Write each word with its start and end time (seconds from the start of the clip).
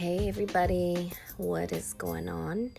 Hey, 0.00 0.28
everybody, 0.28 1.12
what 1.36 1.72
is 1.72 1.92
going 1.92 2.26
on? 2.26 2.70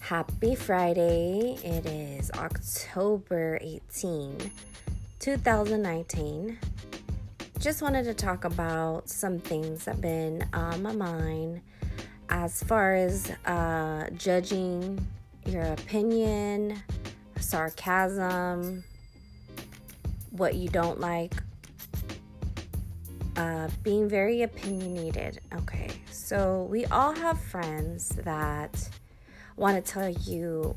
Happy 0.00 0.56
Friday. 0.56 1.56
It 1.62 1.86
is 1.86 2.32
October 2.32 3.56
18, 3.62 4.50
2019. 5.20 6.58
Just 7.60 7.82
wanted 7.82 8.02
to 8.06 8.14
talk 8.14 8.44
about 8.44 9.08
some 9.08 9.38
things 9.38 9.84
that 9.84 9.92
have 9.92 10.00
been 10.00 10.44
on 10.52 10.82
my 10.82 10.90
mind 10.90 11.60
as 12.28 12.64
far 12.64 12.96
as 12.96 13.30
uh, 13.46 14.10
judging 14.16 15.06
your 15.46 15.62
opinion, 15.62 16.82
sarcasm, 17.38 18.82
what 20.32 20.56
you 20.56 20.68
don't 20.68 20.98
like, 20.98 21.34
uh, 23.36 23.68
being 23.84 24.08
very 24.08 24.42
opinionated. 24.42 25.40
Okay, 25.54 25.90
so 26.24 26.66
we 26.70 26.86
all 26.86 27.12
have 27.12 27.38
friends 27.38 28.08
that 28.24 28.88
want 29.56 29.76
to 29.84 29.92
tell 29.92 30.08
you 30.08 30.74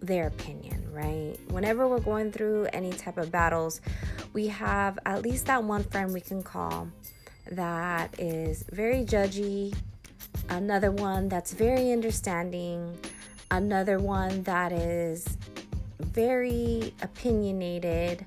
their 0.00 0.26
opinion, 0.26 0.84
right? 0.92 1.36
Whenever 1.50 1.86
we're 1.86 2.00
going 2.00 2.32
through 2.32 2.66
any 2.72 2.90
type 2.90 3.18
of 3.18 3.30
battles, 3.30 3.80
we 4.32 4.48
have 4.48 4.98
at 5.06 5.22
least 5.22 5.46
that 5.46 5.62
one 5.62 5.84
friend 5.84 6.12
we 6.12 6.20
can 6.20 6.42
call 6.42 6.88
that 7.52 8.18
is 8.18 8.64
very 8.72 9.04
judgy, 9.04 9.76
another 10.48 10.90
one 10.90 11.28
that's 11.28 11.52
very 11.52 11.92
understanding, 11.92 12.98
another 13.52 14.00
one 14.00 14.42
that 14.42 14.72
is 14.72 15.38
very 16.00 16.92
opinionated, 17.00 18.26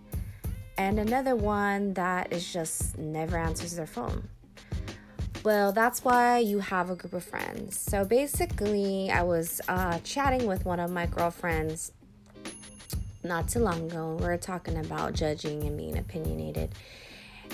and 0.78 0.98
another 0.98 1.36
one 1.36 1.94
that 1.96 2.32
is 2.32 2.54
just 2.54 2.98
never 2.98 3.38
answers 3.38 3.76
their 3.76 3.86
phone. 3.86 4.30
Well, 5.46 5.72
that's 5.72 6.04
why 6.04 6.40
you 6.40 6.58
have 6.58 6.90
a 6.90 6.96
group 6.96 7.14
of 7.14 7.24
friends. 7.24 7.80
So 7.80 8.04
basically, 8.04 9.12
I 9.12 9.22
was 9.22 9.62
uh, 9.68 10.00
chatting 10.00 10.48
with 10.48 10.66
one 10.66 10.80
of 10.80 10.90
my 10.90 11.06
girlfriends 11.06 11.92
not 13.24 13.48
too 13.48 13.60
long 13.60 13.86
ago. 13.92 14.18
We 14.20 14.26
are 14.26 14.38
talking 14.38 14.76
about 14.76 15.14
judging 15.14 15.62
and 15.62 15.78
being 15.78 16.00
opinionated. 16.00 16.72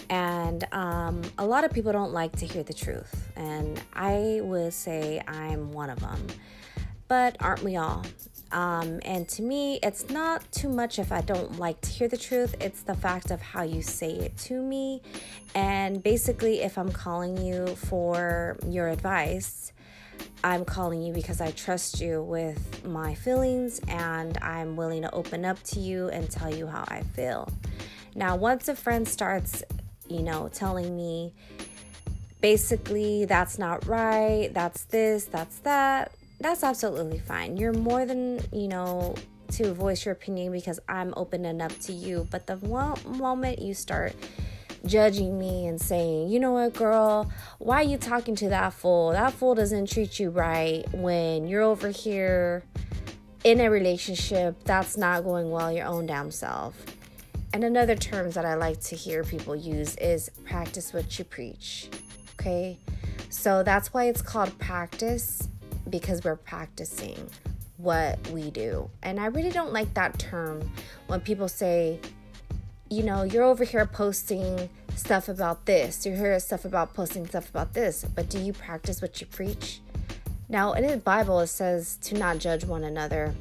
And 0.09 0.65
um, 0.71 1.21
a 1.37 1.45
lot 1.45 1.65
of 1.65 1.73
people 1.73 1.91
don't 1.91 2.13
like 2.13 2.33
to 2.37 2.45
hear 2.45 2.63
the 2.63 2.73
truth. 2.73 3.29
And 3.35 3.81
I 3.91 4.39
would 4.41 4.71
say 4.73 5.21
I'm 5.27 5.73
one 5.73 5.89
of 5.89 5.99
them. 5.99 6.27
But 7.09 7.35
aren't 7.41 7.61
we 7.61 7.75
all? 7.75 8.05
Um, 8.51 8.99
and 9.05 9.27
to 9.29 9.41
me, 9.41 9.79
it's 9.81 10.09
not 10.09 10.49
too 10.51 10.69
much 10.69 10.99
if 10.99 11.11
I 11.11 11.21
don't 11.21 11.57
like 11.57 11.79
to 11.81 11.89
hear 11.89 12.07
the 12.07 12.17
truth, 12.17 12.55
it's 12.59 12.81
the 12.81 12.95
fact 12.95 13.31
of 13.31 13.41
how 13.41 13.63
you 13.63 13.81
say 13.81 14.11
it 14.11 14.37
to 14.39 14.61
me. 14.61 15.01
And 15.55 16.03
basically, 16.03 16.61
if 16.61 16.77
I'm 16.77 16.91
calling 16.91 17.37
you 17.37 17.67
for 17.67 18.57
your 18.67 18.89
advice, 18.89 19.71
I'm 20.43 20.65
calling 20.65 21.01
you 21.01 21.13
because 21.13 21.39
I 21.39 21.51
trust 21.51 22.01
you 22.01 22.21
with 22.23 22.85
my 22.85 23.15
feelings 23.15 23.79
and 23.87 24.37
I'm 24.41 24.75
willing 24.75 25.03
to 25.03 25.11
open 25.13 25.45
up 25.45 25.61
to 25.63 25.79
you 25.79 26.09
and 26.09 26.29
tell 26.29 26.53
you 26.53 26.67
how 26.67 26.83
I 26.87 27.01
feel. 27.01 27.51
Now, 28.15 28.35
once 28.35 28.67
a 28.67 28.75
friend 28.75 29.07
starts, 29.07 29.63
you 30.09 30.21
know, 30.21 30.49
telling 30.51 30.95
me 30.95 31.33
basically 32.41 33.25
that's 33.25 33.57
not 33.59 33.85
right, 33.85 34.49
that's 34.51 34.83
this, 34.85 35.25
that's 35.25 35.59
that, 35.59 36.11
that's 36.41 36.63
absolutely 36.63 37.19
fine. 37.19 37.57
You're 37.57 37.73
more 37.73 38.05
than, 38.05 38.41
you 38.51 38.67
know, 38.67 39.15
to 39.51 39.73
voice 39.73 40.05
your 40.05 40.13
opinion 40.13 40.51
because 40.51 40.79
I'm 40.87 41.13
open 41.17 41.45
enough 41.45 41.79
to 41.81 41.93
you. 41.93 42.27
But 42.31 42.47
the 42.47 42.57
one 42.57 42.97
moment 43.05 43.59
you 43.59 43.73
start 43.73 44.15
judging 44.85 45.37
me 45.37 45.67
and 45.67 45.79
saying, 45.79 46.29
you 46.29 46.39
know 46.39 46.53
what, 46.53 46.73
girl, 46.73 47.31
why 47.59 47.77
are 47.77 47.83
you 47.83 47.97
talking 47.97 48.35
to 48.35 48.49
that 48.49 48.73
fool? 48.73 49.11
That 49.11 49.33
fool 49.33 49.55
doesn't 49.55 49.89
treat 49.89 50.19
you 50.19 50.29
right 50.29 50.83
when 50.93 51.47
you're 51.47 51.61
over 51.61 51.89
here 51.89 52.63
in 53.43 53.59
a 53.59 53.69
relationship 53.69 54.63
that's 54.63 54.97
not 54.97 55.23
going 55.23 55.49
well 55.51 55.71
your 55.71 55.85
own 55.85 56.05
damn 56.05 56.31
self. 56.31 56.75
And 57.53 57.63
another 57.63 57.95
terms 57.95 58.35
that 58.35 58.45
I 58.45 58.55
like 58.55 58.79
to 58.81 58.95
hear 58.95 59.23
people 59.23 59.55
use 59.55 59.95
is 59.97 60.29
practice 60.45 60.93
what 60.93 61.19
you 61.19 61.25
preach. 61.25 61.89
Okay? 62.39 62.79
So 63.29 63.61
that's 63.63 63.93
why 63.93 64.05
it's 64.05 64.21
called 64.21 64.57
practice 64.57 65.47
because 65.89 66.23
we're 66.23 66.35
practicing 66.35 67.29
what 67.77 68.19
we 68.29 68.51
do. 68.51 68.89
And 69.01 69.19
I 69.19 69.25
really 69.25 69.51
don't 69.51 69.73
like 69.73 69.93
that 69.95 70.19
term 70.19 70.71
when 71.07 71.19
people 71.21 71.47
say, 71.47 71.99
you 72.89 73.03
know, 73.03 73.23
you're 73.23 73.43
over 73.43 73.63
here 73.63 73.85
posting 73.85 74.69
stuff 74.95 75.29
about 75.29 75.65
this, 75.65 76.05
you 76.05 76.13
hear 76.13 76.37
stuff 76.39 76.65
about 76.65 76.93
posting 76.93 77.25
stuff 77.25 77.49
about 77.49 77.73
this, 77.73 78.05
but 78.15 78.29
do 78.29 78.37
you 78.37 78.53
practice 78.53 79.01
what 79.01 79.19
you 79.21 79.27
preach? 79.27 79.79
Now, 80.49 80.73
in 80.73 80.85
the 80.85 80.97
Bible, 80.97 81.39
it 81.39 81.47
says 81.47 81.97
to 82.03 82.17
not 82.17 82.39
judge 82.39 82.65
one 82.65 82.83
another. 82.83 83.33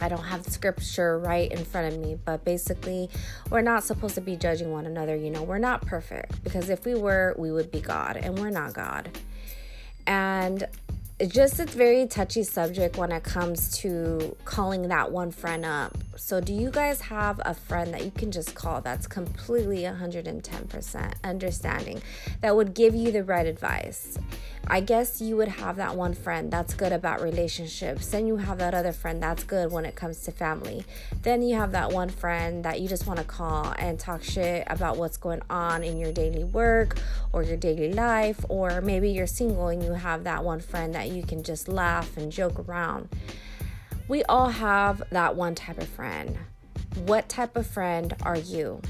I 0.00 0.08
don't 0.08 0.22
have 0.22 0.46
scripture 0.46 1.18
right 1.18 1.50
in 1.50 1.64
front 1.64 1.92
of 1.92 2.00
me, 2.00 2.16
but 2.24 2.44
basically, 2.44 3.10
we're 3.50 3.62
not 3.62 3.82
supposed 3.82 4.14
to 4.16 4.20
be 4.20 4.36
judging 4.36 4.70
one 4.70 4.86
another. 4.86 5.16
You 5.16 5.30
know, 5.30 5.42
we're 5.42 5.58
not 5.58 5.84
perfect 5.84 6.42
because 6.44 6.70
if 6.70 6.84
we 6.84 6.94
were, 6.94 7.34
we 7.36 7.50
would 7.50 7.70
be 7.72 7.80
God, 7.80 8.16
and 8.16 8.38
we're 8.38 8.50
not 8.50 8.74
God. 8.74 9.18
And 10.06 10.66
just 11.28 11.60
a 11.60 11.64
very 11.66 12.06
touchy 12.06 12.42
subject 12.42 12.96
when 12.96 13.12
it 13.12 13.22
comes 13.22 13.78
to 13.78 14.36
calling 14.44 14.88
that 14.88 15.12
one 15.12 15.30
friend 15.30 15.64
up. 15.64 15.96
So, 16.16 16.40
do 16.40 16.52
you 16.52 16.70
guys 16.70 17.00
have 17.02 17.40
a 17.44 17.54
friend 17.54 17.92
that 17.92 18.04
you 18.04 18.10
can 18.10 18.30
just 18.30 18.54
call 18.54 18.80
that's 18.80 19.06
completely 19.06 19.82
110% 19.82 21.14
understanding 21.24 22.02
that 22.40 22.54
would 22.54 22.74
give 22.74 22.94
you 22.94 23.10
the 23.10 23.24
right 23.24 23.46
advice? 23.46 24.16
I 24.66 24.80
guess 24.80 25.20
you 25.20 25.36
would 25.36 25.48
have 25.48 25.76
that 25.76 25.96
one 25.96 26.14
friend 26.14 26.50
that's 26.50 26.72
good 26.72 26.92
about 26.92 27.20
relationships. 27.20 28.06
Then 28.06 28.26
you 28.26 28.36
have 28.36 28.58
that 28.58 28.74
other 28.74 28.92
friend 28.92 29.22
that's 29.22 29.44
good 29.44 29.70
when 29.70 29.84
it 29.84 29.94
comes 29.94 30.20
to 30.22 30.32
family. 30.32 30.84
Then 31.22 31.42
you 31.42 31.56
have 31.56 31.72
that 31.72 31.92
one 31.92 32.08
friend 32.08 32.64
that 32.64 32.80
you 32.80 32.88
just 32.88 33.06
want 33.06 33.18
to 33.18 33.24
call 33.24 33.74
and 33.78 33.98
talk 33.98 34.22
shit 34.22 34.64
about 34.68 34.96
what's 34.96 35.16
going 35.16 35.42
on 35.50 35.82
in 35.82 35.98
your 35.98 36.12
daily 36.12 36.44
work 36.44 36.96
or 37.32 37.42
your 37.42 37.56
daily 37.56 37.92
life. 37.92 38.42
Or 38.48 38.80
maybe 38.80 39.10
you're 39.10 39.26
single 39.26 39.68
and 39.68 39.82
you 39.82 39.92
have 39.92 40.24
that 40.24 40.44
one 40.44 40.60
friend 40.60 40.94
that 40.94 41.10
you 41.10 41.24
can 41.24 41.42
just 41.42 41.68
laugh 41.68 42.16
and 42.16 42.32
joke 42.32 42.58
around. 42.66 43.08
We 44.08 44.22
all 44.24 44.48
have 44.48 45.02
that 45.10 45.36
one 45.36 45.54
type 45.54 45.78
of 45.78 45.88
friend. 45.88 46.38
What 47.06 47.28
type 47.28 47.56
of 47.56 47.66
friend 47.66 48.14
are 48.22 48.36
you? 48.36 48.80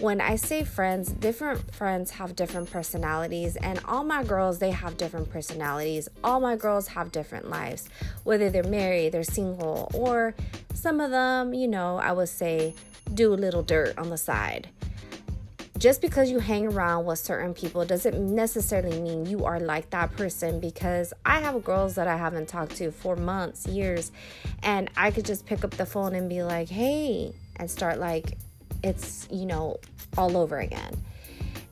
when 0.00 0.20
I 0.20 0.36
say 0.36 0.62
friends, 0.62 1.10
different 1.10 1.74
friends 1.74 2.12
have 2.12 2.36
different 2.36 2.70
personalities, 2.70 3.56
and 3.56 3.80
all 3.84 4.04
my 4.04 4.22
girls, 4.22 4.58
they 4.58 4.70
have 4.70 4.96
different 4.96 5.30
personalities. 5.30 6.08
All 6.22 6.40
my 6.40 6.56
girls 6.56 6.88
have 6.88 7.10
different 7.10 7.50
lives, 7.50 7.88
whether 8.22 8.48
they're 8.48 8.62
married, 8.62 9.12
they're 9.12 9.24
single, 9.24 9.90
or 9.94 10.34
some 10.72 11.00
of 11.00 11.10
them, 11.10 11.52
you 11.52 11.66
know, 11.66 11.96
I 11.96 12.12
would 12.12 12.28
say 12.28 12.74
do 13.12 13.32
a 13.32 13.36
little 13.36 13.62
dirt 13.62 13.98
on 13.98 14.10
the 14.10 14.18
side. 14.18 14.68
Just 15.78 16.00
because 16.00 16.28
you 16.28 16.40
hang 16.40 16.66
around 16.66 17.04
with 17.04 17.20
certain 17.20 17.54
people 17.54 17.84
doesn't 17.84 18.18
necessarily 18.18 19.00
mean 19.00 19.26
you 19.26 19.44
are 19.44 19.60
like 19.60 19.90
that 19.90 20.10
person 20.16 20.58
because 20.58 21.12
I 21.24 21.38
have 21.40 21.62
girls 21.62 21.94
that 21.94 22.08
I 22.08 22.16
haven't 22.16 22.48
talked 22.48 22.74
to 22.76 22.90
for 22.90 23.14
months, 23.14 23.64
years, 23.64 24.10
and 24.64 24.90
I 24.96 25.12
could 25.12 25.24
just 25.24 25.46
pick 25.46 25.62
up 25.62 25.70
the 25.70 25.86
phone 25.86 26.16
and 26.16 26.28
be 26.28 26.42
like, 26.42 26.68
hey, 26.68 27.32
and 27.56 27.70
start 27.70 28.00
like 28.00 28.36
it's, 28.82 29.28
you 29.30 29.46
know, 29.46 29.76
all 30.16 30.36
over 30.36 30.58
again. 30.58 30.96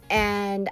And 0.09 0.71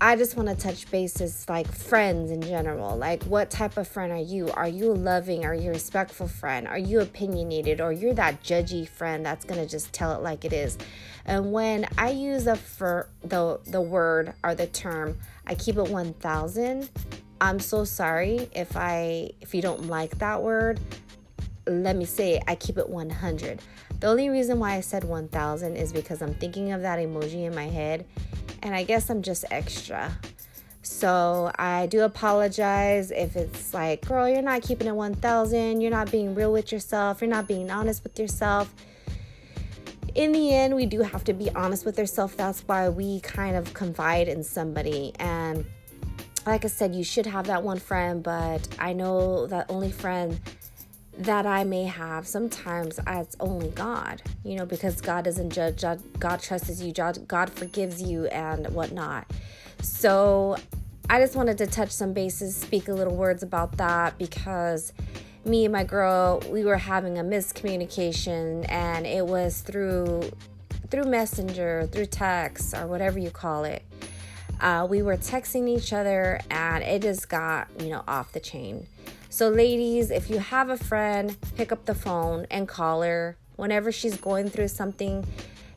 I 0.00 0.14
just 0.14 0.36
want 0.36 0.48
to 0.48 0.54
touch 0.54 0.88
bases 0.92 1.44
like 1.48 1.66
friends 1.66 2.30
in 2.30 2.40
general. 2.40 2.96
Like, 2.96 3.24
what 3.24 3.50
type 3.50 3.76
of 3.76 3.88
friend 3.88 4.12
are 4.12 4.16
you? 4.16 4.48
Are 4.52 4.68
you 4.68 4.92
a 4.92 4.94
loving? 4.94 5.44
Are 5.44 5.54
you 5.54 5.70
a 5.70 5.72
respectful 5.72 6.28
friend? 6.28 6.68
Are 6.68 6.78
you 6.78 7.00
opinionated? 7.00 7.80
Or 7.80 7.90
you're 7.90 8.14
that 8.14 8.44
judgy 8.44 8.88
friend 8.88 9.26
that's 9.26 9.44
gonna 9.44 9.66
just 9.66 9.92
tell 9.92 10.12
it 10.12 10.22
like 10.22 10.44
it 10.44 10.52
is? 10.52 10.78
And 11.24 11.52
when 11.52 11.84
I 11.98 12.10
use 12.10 12.44
the 12.44 12.54
for 12.54 13.08
the 13.22 13.58
the 13.66 13.80
word 13.80 14.34
or 14.44 14.54
the 14.54 14.68
term, 14.68 15.18
I 15.48 15.56
keep 15.56 15.76
it 15.76 15.88
one 15.88 16.12
thousand. 16.14 16.88
I'm 17.40 17.58
so 17.58 17.82
sorry 17.82 18.48
if 18.54 18.76
I 18.76 19.30
if 19.40 19.52
you 19.52 19.62
don't 19.62 19.88
like 19.88 20.18
that 20.18 20.40
word. 20.42 20.78
Let 21.66 21.96
me 21.96 22.04
say 22.04 22.40
I 22.46 22.54
keep 22.54 22.78
it 22.78 22.88
100. 22.88 23.60
The 24.00 24.06
only 24.06 24.30
reason 24.30 24.58
why 24.58 24.74
I 24.74 24.80
said 24.80 25.04
1000 25.04 25.76
is 25.76 25.92
because 25.92 26.22
I'm 26.22 26.32
thinking 26.34 26.72
of 26.72 26.80
that 26.80 26.98
emoji 26.98 27.44
in 27.44 27.54
my 27.54 27.66
head, 27.66 28.06
and 28.62 28.74
I 28.74 28.84
guess 28.84 29.10
I'm 29.10 29.22
just 29.22 29.44
extra. 29.50 30.16
So 30.82 31.50
I 31.58 31.86
do 31.86 32.02
apologize 32.02 33.10
if 33.10 33.36
it's 33.36 33.74
like, 33.74 34.06
girl, 34.06 34.28
you're 34.28 34.42
not 34.42 34.62
keeping 34.62 34.86
it 34.86 34.94
1000, 34.94 35.80
you're 35.80 35.90
not 35.90 36.10
being 36.10 36.34
real 36.34 36.52
with 36.52 36.72
yourself, 36.72 37.20
you're 37.20 37.30
not 37.30 37.46
being 37.46 37.70
honest 37.70 38.02
with 38.02 38.18
yourself. 38.18 38.72
In 40.14 40.32
the 40.32 40.54
end, 40.54 40.74
we 40.74 40.86
do 40.86 41.02
have 41.02 41.24
to 41.24 41.32
be 41.32 41.50
honest 41.54 41.84
with 41.84 41.98
ourselves. 41.98 42.34
That's 42.34 42.62
why 42.62 42.88
we 42.88 43.20
kind 43.20 43.54
of 43.54 43.72
confide 43.74 44.28
in 44.28 44.42
somebody. 44.42 45.12
And 45.18 45.64
like 46.46 46.64
I 46.64 46.68
said, 46.68 46.94
you 46.94 47.04
should 47.04 47.26
have 47.26 47.46
that 47.46 47.62
one 47.62 47.78
friend, 47.78 48.22
but 48.22 48.66
I 48.78 48.94
know 48.94 49.46
that 49.48 49.66
only 49.68 49.92
friend 49.92 50.40
that 51.18 51.46
I 51.46 51.64
may 51.64 51.84
have 51.84 52.26
sometimes 52.26 53.00
as 53.06 53.36
only 53.40 53.70
God, 53.70 54.22
you 54.44 54.56
know, 54.56 54.64
because 54.64 55.00
God 55.00 55.24
doesn't 55.24 55.50
judge, 55.50 55.84
God 56.18 56.40
trusts 56.40 56.80
you, 56.80 56.92
God 56.92 57.50
forgives 57.50 58.00
you, 58.00 58.26
and 58.26 58.68
whatnot. 58.68 59.30
So 59.82 60.56
I 61.10 61.20
just 61.20 61.34
wanted 61.34 61.58
to 61.58 61.66
touch 61.66 61.90
some 61.90 62.12
bases, 62.12 62.56
speak 62.56 62.88
a 62.88 62.92
little 62.92 63.16
words 63.16 63.42
about 63.42 63.76
that 63.78 64.16
because 64.16 64.92
me 65.44 65.64
and 65.64 65.72
my 65.72 65.82
girl, 65.82 66.42
we 66.50 66.64
were 66.64 66.76
having 66.76 67.18
a 67.18 67.22
miscommunication 67.22 68.70
and 68.70 69.06
it 69.06 69.26
was 69.26 69.60
through 69.60 70.30
through 70.90 71.04
messenger, 71.04 71.86
through 71.92 72.06
text 72.06 72.74
or 72.74 72.86
whatever 72.86 73.18
you 73.18 73.30
call 73.30 73.64
it. 73.64 73.82
Uh, 74.60 74.86
we 74.88 75.02
were 75.02 75.16
texting 75.16 75.68
each 75.68 75.92
other 75.92 76.40
and 76.50 76.82
it 76.82 77.02
just 77.02 77.28
got, 77.28 77.68
you 77.78 77.90
know, 77.90 78.02
off 78.08 78.32
the 78.32 78.40
chain. 78.40 78.86
So, 79.38 79.50
ladies, 79.50 80.10
if 80.10 80.30
you 80.30 80.40
have 80.40 80.68
a 80.68 80.76
friend, 80.76 81.36
pick 81.56 81.70
up 81.70 81.84
the 81.84 81.94
phone 81.94 82.48
and 82.50 82.66
call 82.66 83.02
her 83.02 83.36
whenever 83.54 83.92
she's 83.92 84.16
going 84.16 84.50
through 84.50 84.66
something. 84.66 85.24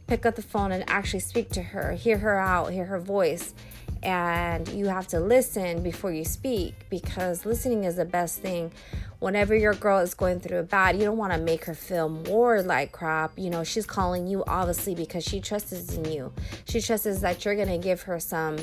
Pick 0.07 0.25
up 0.25 0.33
the 0.33 0.41
phone 0.41 0.71
and 0.71 0.83
actually 0.89 1.19
speak 1.19 1.51
to 1.51 1.61
her, 1.61 1.91
hear 1.91 2.17
her 2.17 2.39
out, 2.39 2.73
hear 2.73 2.85
her 2.85 2.99
voice. 2.99 3.53
And 4.01 4.67
you 4.69 4.87
have 4.87 5.07
to 5.09 5.19
listen 5.19 5.83
before 5.83 6.11
you 6.11 6.25
speak 6.25 6.73
because 6.89 7.45
listening 7.45 7.83
is 7.83 7.97
the 7.97 8.05
best 8.05 8.39
thing. 8.39 8.71
Whenever 9.19 9.55
your 9.55 9.75
girl 9.75 9.99
is 9.99 10.15
going 10.15 10.39
through 10.39 10.57
a 10.57 10.63
bad, 10.63 10.97
you 10.97 11.03
don't 11.03 11.17
want 11.17 11.33
to 11.33 11.39
make 11.39 11.65
her 11.65 11.75
feel 11.75 12.09
more 12.09 12.63
like 12.63 12.91
crap. 12.91 13.37
You 13.37 13.51
know, 13.51 13.63
she's 13.63 13.85
calling 13.85 14.25
you 14.25 14.43
obviously 14.47 14.95
because 14.95 15.23
she 15.23 15.39
trusts 15.39 15.95
in 15.95 16.05
you. 16.05 16.33
She 16.65 16.81
trusts 16.81 17.19
that 17.19 17.45
you're 17.45 17.53
going 17.53 17.67
to 17.67 17.77
give 17.77 18.01
her 18.01 18.19
some 18.19 18.57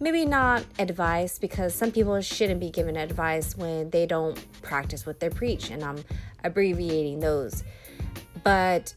maybe 0.00 0.24
not 0.24 0.64
advice 0.78 1.38
because 1.38 1.74
some 1.74 1.90
people 1.90 2.20
shouldn't 2.20 2.60
be 2.60 2.70
given 2.70 2.96
advice 2.96 3.56
when 3.56 3.90
they 3.90 4.06
don't 4.06 4.38
practice 4.62 5.06
what 5.06 5.20
they 5.20 5.30
preach 5.30 5.70
and 5.70 5.82
i'm 5.82 6.04
abbreviating 6.44 7.20
those. 7.20 7.64
But 8.44 8.94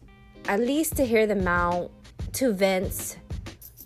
at 0.47 0.59
least 0.59 0.97
to 0.97 1.05
hear 1.05 1.25
them 1.25 1.47
out 1.47 1.91
to 2.33 2.53
vent 2.53 3.17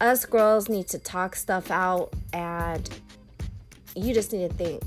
us 0.02 0.26
girls 0.26 0.68
need 0.68 0.88
to 0.88 0.98
talk 0.98 1.36
stuff 1.36 1.70
out 1.70 2.12
and 2.34 2.90
you 3.96 4.14
just 4.14 4.34
need 4.34 4.50
to 4.50 4.56
think 4.56 4.82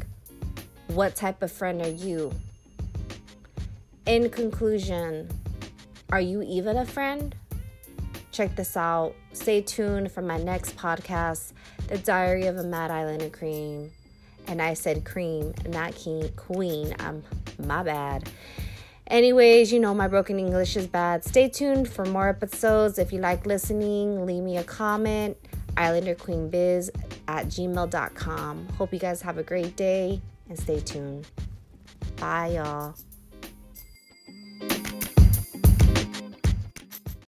what 0.89 1.15
type 1.15 1.43
of 1.43 1.51
friend 1.51 1.81
are 1.83 1.89
you? 1.89 2.33
In 4.07 4.29
conclusion 4.29 5.29
are 6.11 6.21
you 6.21 6.43
even 6.43 6.77
a 6.77 6.85
friend 6.85 7.35
check 8.35 8.55
this 8.57 8.77
out 8.77 9.15
stay 9.33 9.63
tuned 9.63 10.11
for 10.11 10.21
my 10.21 10.37
next 10.37 10.77
podcast 10.77 11.53
the 11.89 11.99
Diary 11.99 12.47
of 12.47 12.57
a 12.57 12.63
Mad 12.63 12.91
Islander 12.91 13.29
Cream. 13.29 13.91
And 14.47 14.61
I 14.61 14.75
said 14.75 15.05
cream, 15.05 15.55
not 15.69 15.95
king, 15.95 16.29
queen. 16.37 16.95
I'm 16.99 17.23
um, 17.59 17.67
my 17.67 17.83
bad. 17.83 18.29
Anyways, 19.07 19.73
you 19.73 19.81
know 19.81 19.95
my 19.95 20.09
broken 20.09 20.39
English 20.39 20.77
is 20.77 20.87
bad. 20.87 21.25
Stay 21.25 21.49
tuned 21.49 21.89
for 21.89 22.05
more 22.05 22.29
episodes. 22.29 22.99
If 22.99 23.13
you 23.13 23.21
like 23.21 23.47
listening, 23.47 24.27
leave 24.27 24.43
me 24.43 24.57
a 24.59 24.65
comment. 24.65 25.37
IslanderQueenBiz 25.77 26.91
at 27.29 27.47
gmail.com. 27.47 28.69
Hope 28.79 28.93
you 28.93 28.99
guys 28.99 29.23
have 29.23 29.39
a 29.39 29.43
great 29.43 29.77
day 29.77 30.21
and 30.49 30.59
stay 30.59 30.81
tuned. 30.81 31.27
Bye, 32.17 32.53
y'all. 32.57 32.95